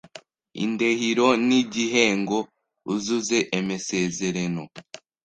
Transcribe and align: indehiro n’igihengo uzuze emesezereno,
indehiro 0.63 1.27
n’igihengo 1.47 2.37
uzuze 2.93 3.37
emesezereno, 3.57 4.63